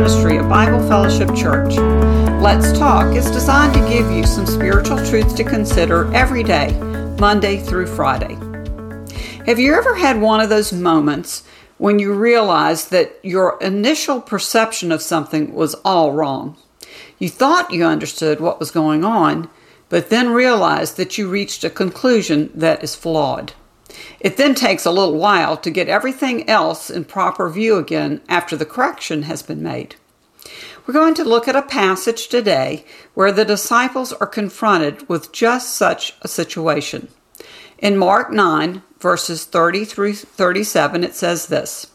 [0.00, 1.76] ministry of Bible Fellowship Church.
[2.40, 6.72] Let's Talk is designed to give you some spiritual truths to consider every day,
[7.18, 8.32] Monday through Friday.
[9.44, 11.44] Have you ever had one of those moments
[11.76, 16.56] when you realize that your initial perception of something was all wrong?
[17.18, 19.50] You thought you understood what was going on,
[19.90, 23.52] but then realized that you reached a conclusion that is flawed.
[24.20, 28.56] It then takes a little while to get everything else in proper view again after
[28.56, 29.96] the correction has been made.
[30.86, 32.84] We're going to look at a passage today
[33.14, 37.08] where the disciples are confronted with just such a situation.
[37.78, 41.86] In Mark 9, verses 30 through 37, it says this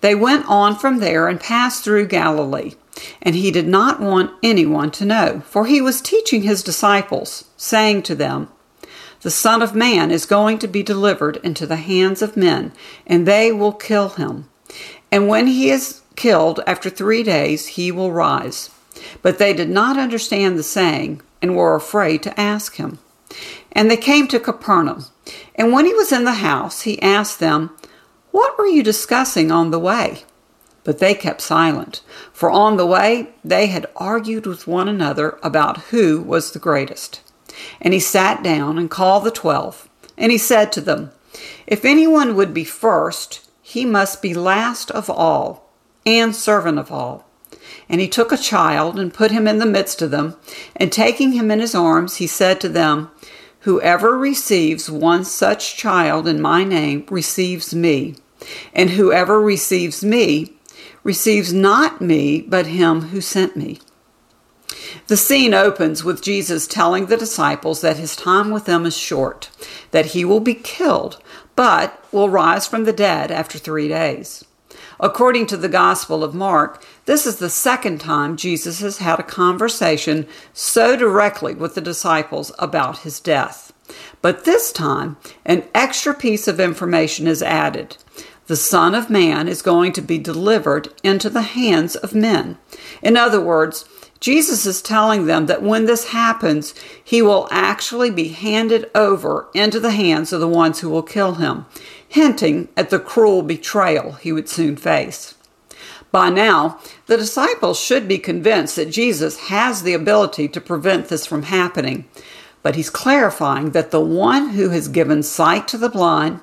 [0.00, 2.74] They went on from there and passed through Galilee,
[3.22, 8.02] and he did not want anyone to know, for he was teaching his disciples, saying
[8.02, 8.48] to them,
[9.22, 12.72] the Son of Man is going to be delivered into the hands of men,
[13.06, 14.48] and they will kill him.
[15.12, 18.70] And when he is killed, after three days, he will rise.
[19.22, 22.98] But they did not understand the saying, and were afraid to ask him.
[23.72, 25.04] And they came to Capernaum.
[25.54, 27.70] And when he was in the house, he asked them,
[28.30, 30.24] What were you discussing on the way?
[30.82, 32.00] But they kept silent,
[32.32, 37.20] for on the way they had argued with one another about who was the greatest.
[37.80, 39.88] And he sat down and called the twelve.
[40.16, 41.10] And he said to them,
[41.66, 45.70] If anyone would be first, he must be last of all
[46.04, 47.26] and servant of all.
[47.88, 50.36] And he took a child and put him in the midst of them,
[50.76, 53.10] and taking him in his arms, he said to them,
[53.60, 58.16] Whoever receives one such child in my name receives me,
[58.72, 60.54] and whoever receives me
[61.04, 63.80] receives not me, but him who sent me.
[65.10, 69.50] The scene opens with Jesus telling the disciples that his time with them is short,
[69.90, 71.20] that he will be killed,
[71.56, 74.44] but will rise from the dead after three days.
[75.00, 79.24] According to the Gospel of Mark, this is the second time Jesus has had a
[79.24, 83.72] conversation so directly with the disciples about his death.
[84.22, 87.96] But this time, an extra piece of information is added.
[88.46, 92.58] The Son of Man is going to be delivered into the hands of men.
[93.02, 93.84] In other words,
[94.20, 99.80] Jesus is telling them that when this happens, he will actually be handed over into
[99.80, 101.64] the hands of the ones who will kill him,
[102.06, 105.34] hinting at the cruel betrayal he would soon face.
[106.12, 111.24] By now, the disciples should be convinced that Jesus has the ability to prevent this
[111.24, 112.04] from happening,
[112.62, 116.40] but he's clarifying that the one who has given sight to the blind,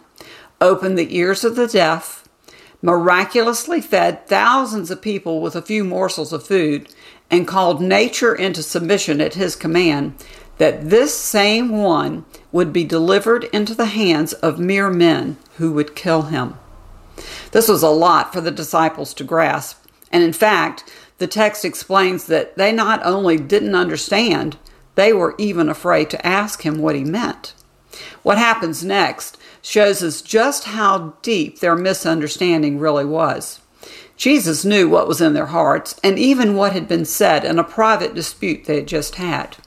[0.59, 2.27] opened the ears of the deaf,
[2.81, 6.87] miraculously fed thousands of people with a few morsels of food,
[7.29, 10.13] and called nature into submission at his command,
[10.57, 15.95] that this same one would be delivered into the hands of mere men who would
[15.95, 16.55] kill him.
[17.51, 22.25] This was a lot for the disciples to grasp, and in fact, the text explains
[22.27, 24.57] that they not only didn't understand,
[24.95, 27.53] they were even afraid to ask him what he meant.
[28.23, 33.59] What happens next shows us just how deep their misunderstanding really was.
[34.17, 37.63] Jesus knew what was in their hearts and even what had been said in a
[37.63, 39.57] private dispute they had just had.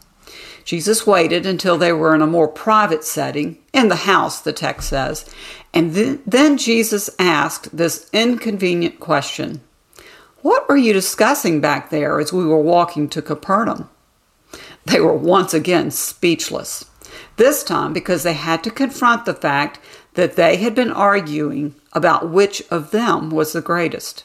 [0.64, 4.88] Jesus waited until they were in a more private setting, in the house, the text
[4.88, 5.32] says,
[5.72, 9.60] and th- then Jesus asked this inconvenient question
[10.42, 13.88] What were you discussing back there as we were walking to Capernaum?
[14.84, 16.84] They were once again speechless,
[17.36, 19.78] this time because they had to confront the fact
[20.14, 24.24] that they had been arguing about which of them was the greatest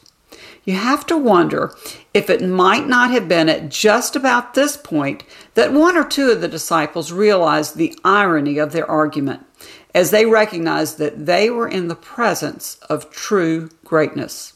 [0.64, 1.74] you have to wonder
[2.12, 5.22] if it might not have been at just about this point
[5.54, 9.46] that one or two of the disciples realized the irony of their argument
[9.94, 14.52] as they recognized that they were in the presence of true greatness.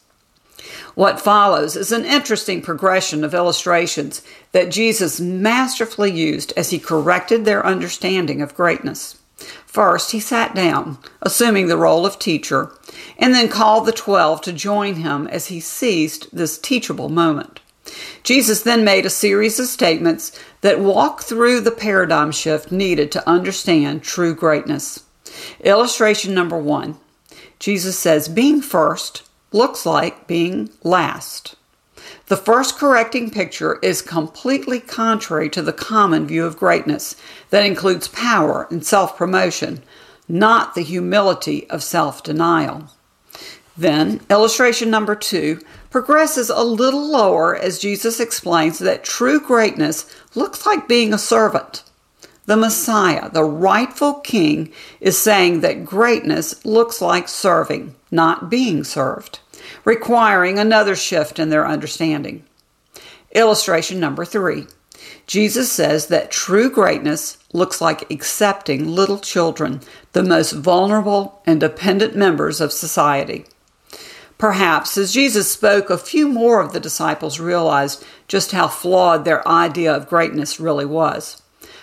[0.95, 7.45] What follows is an interesting progression of illustrations that Jesus masterfully used as he corrected
[7.45, 9.20] their understanding of greatness.
[9.66, 12.72] First, he sat down, assuming the role of teacher,
[13.19, 17.60] and then called the twelve to join him as he seized this teachable moment.
[18.22, 23.28] Jesus then made a series of statements that walk through the paradigm shift needed to
[23.28, 25.04] understand true greatness.
[25.60, 26.98] Illustration number one
[27.59, 29.22] Jesus says, Being first
[29.53, 31.57] looks like being last.
[32.30, 37.16] The first correcting picture is completely contrary to the common view of greatness
[37.48, 39.82] that includes power and self promotion,
[40.28, 42.84] not the humility of self denial.
[43.77, 45.60] Then, illustration number two
[45.91, 50.06] progresses a little lower as Jesus explains that true greatness
[50.36, 51.82] looks like being a servant.
[52.47, 59.41] The Messiah, the rightful king, is saying that greatness looks like serving, not being served.
[59.84, 62.45] Requiring another shift in their understanding.
[63.33, 64.66] Illustration number three
[65.27, 69.80] Jesus says that true greatness looks like accepting little children,
[70.12, 73.45] the most vulnerable and dependent members of society.
[74.39, 79.47] Perhaps as Jesus spoke, a few more of the disciples realized just how flawed their
[79.47, 81.42] idea of greatness really was.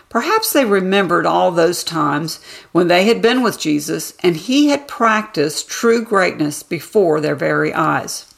[0.10, 2.40] Perhaps they remembered all those times
[2.72, 7.74] when they had been with Jesus and he had practiced true greatness before their very
[7.74, 8.34] eyes.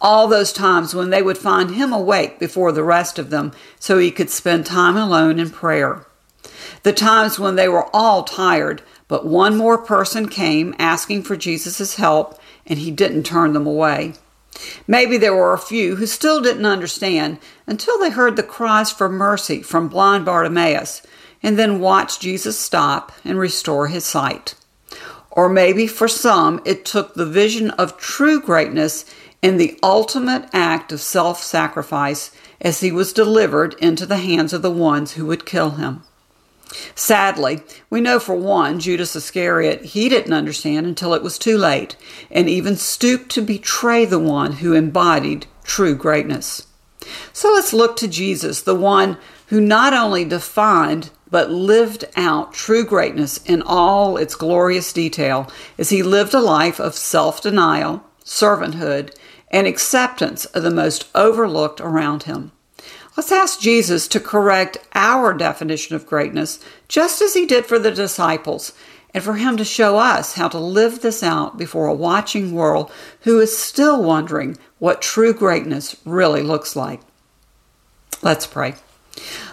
[0.00, 3.98] All those times when they would find him awake before the rest of them so
[3.98, 6.06] he could spend time alone in prayer.
[6.82, 11.96] The times when they were all tired, but one more person came asking for Jesus'
[11.96, 14.12] help and he didn't turn them away.
[14.86, 19.08] Maybe there were a few who still didn't understand until they heard the cries for
[19.08, 21.02] mercy from blind Bartimaeus
[21.42, 24.54] and then watched Jesus stop and restore his sight.
[25.30, 29.04] Or maybe for some, it took the vision of true greatness
[29.40, 34.62] in the ultimate act of self sacrifice as he was delivered into the hands of
[34.62, 36.02] the ones who would kill him.
[36.94, 41.96] Sadly, we know for one, Judas Iscariot, he didn't understand until it was too late,
[42.30, 46.66] and even stooped to betray the one who embodied true greatness.
[47.32, 49.16] So let's look to Jesus, the one
[49.46, 55.90] who not only defined but lived out true greatness in all its glorious detail as
[55.90, 59.14] he lived a life of self denial, servanthood,
[59.50, 62.52] and acceptance of the most overlooked around him.
[63.18, 67.90] Let's ask Jesus to correct our definition of greatness, just as he did for the
[67.90, 68.72] disciples,
[69.12, 72.92] and for him to show us how to live this out before a watching world
[73.22, 77.00] who is still wondering what true greatness really looks like.
[78.22, 78.76] Let's pray.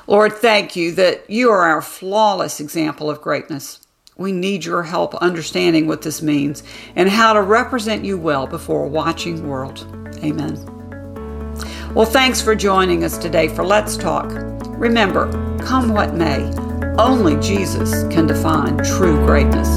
[0.06, 3.80] Lord, thank you that you are our flawless example of greatness.
[4.16, 6.62] We need your help understanding what this means
[6.96, 9.88] and how to represent you well before a watching world.
[10.24, 10.75] Amen.
[11.96, 14.30] Well, thanks for joining us today for Let's Talk.
[14.78, 16.54] Remember, come what may,
[16.98, 19.70] only Jesus can define true greatness.